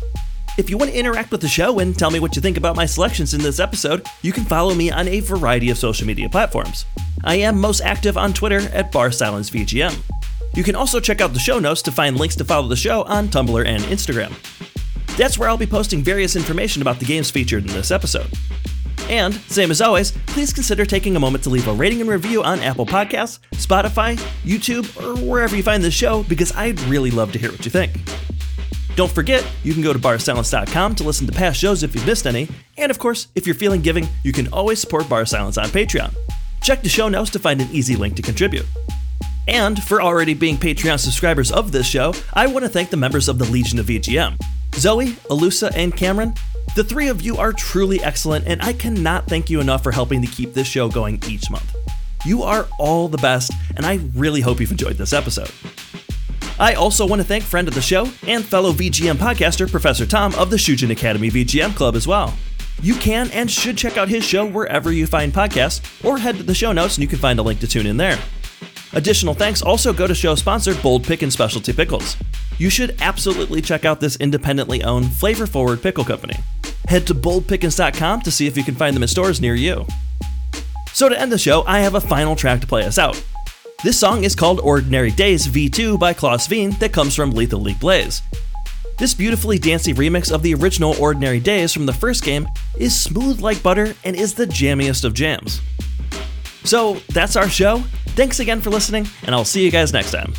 If 0.57 0.69
you 0.69 0.77
want 0.77 0.91
to 0.91 0.97
interact 0.97 1.29
with 1.29 1.41
the 1.41 1.49
show 1.49 1.79
and 1.79 1.97
tell 1.99 2.09
me 2.09 2.21
what 2.21 2.33
you 2.33 2.41
think 2.41 2.55
about 2.55 2.77
my 2.77 2.85
selections 2.85 3.33
in 3.33 3.41
this 3.41 3.59
episode, 3.59 4.07
you 4.21 4.31
can 4.31 4.45
follow 4.45 4.73
me 4.73 4.89
on 4.91 5.09
a 5.09 5.19
variety 5.19 5.69
of 5.71 5.77
social 5.77 6.07
media 6.07 6.29
platforms. 6.29 6.85
I 7.25 7.35
am 7.35 7.59
most 7.59 7.81
active 7.81 8.17
on 8.17 8.31
Twitter 8.31 8.61
at 8.71 8.93
barSILENCE 8.93 9.49
VGM. 9.49 10.01
You 10.53 10.63
can 10.63 10.75
also 10.75 11.01
check 11.01 11.19
out 11.19 11.33
the 11.33 11.39
show 11.39 11.59
notes 11.59 11.81
to 11.81 11.91
find 11.91 12.17
links 12.17 12.37
to 12.37 12.45
follow 12.45 12.69
the 12.69 12.77
show 12.77 13.03
on 13.03 13.27
Tumblr 13.27 13.65
and 13.65 13.83
Instagram. 13.83 14.31
That's 15.17 15.37
where 15.37 15.49
I'll 15.49 15.57
be 15.57 15.65
posting 15.65 16.01
various 16.01 16.37
information 16.37 16.81
about 16.81 16.99
the 16.99 17.05
games 17.05 17.29
featured 17.29 17.67
in 17.67 17.73
this 17.73 17.91
episode. 17.91 18.31
And, 19.09 19.33
same 19.33 19.71
as 19.71 19.81
always, 19.81 20.11
please 20.27 20.51
consider 20.51 20.85
taking 20.85 21.15
a 21.15 21.19
moment 21.19 21.43
to 21.45 21.49
leave 21.49 21.67
a 21.67 21.73
rating 21.73 22.01
and 22.01 22.09
review 22.09 22.43
on 22.43 22.59
Apple 22.59 22.85
Podcasts, 22.85 23.39
Spotify, 23.51 24.17
YouTube, 24.43 24.85
or 25.01 25.19
wherever 25.25 25.55
you 25.55 25.63
find 25.63 25.83
this 25.83 25.93
show 25.93 26.23
because 26.23 26.53
I'd 26.55 26.79
really 26.81 27.11
love 27.11 27.31
to 27.31 27.39
hear 27.39 27.51
what 27.51 27.63
you 27.63 27.71
think. 27.71 27.93
Don't 28.95 29.11
forget, 29.11 29.47
you 29.63 29.73
can 29.73 29.83
go 29.83 29.93
to 29.93 29.99
barsilence.com 29.99 30.95
to 30.95 31.03
listen 31.03 31.27
to 31.27 31.31
past 31.31 31.59
shows 31.59 31.83
if 31.83 31.93
you've 31.93 32.05
missed 32.05 32.25
any, 32.25 32.49
and 32.77 32.89
of 32.89 32.97
course, 32.97 33.27
if 33.35 33.45
you're 33.45 33.55
feeling 33.55 33.81
giving, 33.81 34.07
you 34.23 34.33
can 34.33 34.51
always 34.51 34.79
support 34.79 35.07
barSILENCE 35.07 35.57
on 35.61 35.69
Patreon. 35.69 36.13
Check 36.61 36.81
the 36.81 36.89
show 36.89 37.07
notes 37.07 37.29
to 37.29 37.39
find 37.39 37.61
an 37.61 37.69
easy 37.71 37.95
link 37.95 38.15
to 38.15 38.21
contribute. 38.23 38.65
And 39.47 39.81
for 39.81 40.01
already 40.01 40.33
being 40.33 40.57
Patreon 40.57 40.99
subscribers 40.99 41.51
of 41.51 41.71
this 41.71 41.87
show, 41.87 42.13
I 42.33 42.47
want 42.47 42.65
to 42.65 42.69
thank 42.69 42.89
the 42.89 42.97
members 42.97 43.29
of 43.29 43.37
the 43.37 43.45
Legion 43.45 43.79
of 43.79 43.85
EGM 43.85 44.41
Zoe, 44.73 45.13
Alusa, 45.29 45.71
and 45.75 45.95
Cameron. 45.95 46.33
The 46.75 46.83
three 46.83 47.07
of 47.07 47.21
you 47.21 47.37
are 47.37 47.53
truly 47.53 48.01
excellent, 48.03 48.45
and 48.47 48.61
I 48.61 48.73
cannot 48.73 49.27
thank 49.27 49.49
you 49.49 49.59
enough 49.59 49.81
for 49.83 49.91
helping 49.91 50.21
to 50.21 50.27
keep 50.27 50.53
this 50.53 50.67
show 50.67 50.89
going 50.89 51.21
each 51.27 51.49
month. 51.49 51.75
You 52.25 52.43
are 52.43 52.67
all 52.77 53.07
the 53.07 53.17
best, 53.17 53.51
and 53.75 53.85
I 53.85 53.99
really 54.13 54.41
hope 54.41 54.59
you've 54.59 54.71
enjoyed 54.71 54.97
this 54.97 55.13
episode. 55.13 55.51
I 56.59 56.73
also 56.73 57.05
want 57.05 57.21
to 57.21 57.27
thank 57.27 57.43
friend 57.43 57.67
of 57.67 57.73
the 57.73 57.81
show 57.81 58.11
and 58.25 58.43
fellow 58.43 58.71
VGM 58.71 59.15
podcaster 59.15 59.69
Professor 59.69 60.05
Tom 60.05 60.33
of 60.35 60.49
the 60.49 60.57
Shujin 60.57 60.91
Academy 60.91 61.29
VGM 61.29 61.75
Club 61.75 61.95
as 61.95 62.07
well. 62.07 62.33
You 62.81 62.95
can 62.95 63.31
and 63.31 63.49
should 63.49 63.77
check 63.77 63.97
out 63.97 64.07
his 64.07 64.23
show 64.23 64.45
wherever 64.45 64.91
you 64.91 65.07
find 65.07 65.33
podcasts, 65.33 65.81
or 66.05 66.17
head 66.19 66.37
to 66.37 66.43
the 66.43 66.53
show 66.53 66.71
notes 66.73 66.95
and 66.95 67.01
you 67.01 67.07
can 67.07 67.19
find 67.19 67.39
a 67.39 67.43
link 67.43 67.59
to 67.61 67.67
tune 67.67 67.87
in 67.87 67.97
there. 67.97 68.19
Additional 68.97 69.35
thanks 69.35 69.61
also 69.61 69.93
go 69.93 70.07
to 70.07 70.15
show 70.15 70.33
sponsor 70.33 70.73
Bold 70.81 71.03
Pick 71.03 71.21
and 71.21 71.31
Specialty 71.31 71.71
Pickles. 71.71 72.17
You 72.57 72.71
should 72.71 72.99
absolutely 72.99 73.61
check 73.61 73.85
out 73.85 73.99
this 73.99 74.15
independently 74.15 74.83
owned, 74.83 75.13
flavor 75.13 75.45
forward 75.45 75.83
pickle 75.83 76.03
company. 76.03 76.33
Head 76.87 77.05
to 77.05 77.13
boldpickens.com 77.13 78.21
to 78.21 78.31
see 78.31 78.47
if 78.47 78.57
you 78.57 78.63
can 78.63 78.73
find 78.73 78.95
them 78.95 79.03
in 79.03 79.07
stores 79.07 79.39
near 79.39 79.53
you. 79.53 79.85
So, 80.93 81.09
to 81.09 81.19
end 81.19 81.31
the 81.31 81.37
show, 81.37 81.63
I 81.67 81.81
have 81.81 81.93
a 81.93 82.01
final 82.01 82.35
track 82.35 82.59
to 82.61 82.65
play 82.65 82.85
us 82.85 82.97
out. 82.97 83.23
This 83.83 83.99
song 83.99 84.23
is 84.23 84.33
called 84.33 84.61
Ordinary 84.61 85.11
Days 85.11 85.45
V2 85.45 85.99
by 85.99 86.13
Klaus 86.13 86.47
Veen 86.47 86.71
that 86.79 86.91
comes 86.91 87.13
from 87.13 87.29
Lethal 87.29 87.61
League 87.61 87.79
Blaze. 87.79 88.23
This 88.97 89.13
beautifully 89.13 89.59
dancey 89.59 89.93
remix 89.93 90.31
of 90.31 90.41
the 90.41 90.55
original 90.55 90.95
Ordinary 90.99 91.39
Days 91.39 91.71
from 91.71 91.85
the 91.85 91.93
first 91.93 92.23
game 92.23 92.47
is 92.79 92.99
smooth 92.99 93.41
like 93.41 93.61
butter 93.61 93.93
and 94.03 94.15
is 94.15 94.33
the 94.33 94.47
jammiest 94.47 95.05
of 95.05 95.13
jams. 95.13 95.61
So, 96.67 96.95
that's 97.09 97.35
our 97.35 97.49
show. 97.49 97.79
Thanks 98.17 98.39
again 98.39 98.61
for 98.61 98.69
listening, 98.69 99.07
and 99.23 99.33
I'll 99.33 99.45
see 99.45 99.63
you 99.63 99.71
guys 99.71 99.93
next 99.93 100.11
time. 100.11 100.33